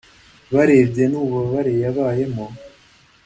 [0.53, 2.45] barebye n’ububabare yabayemo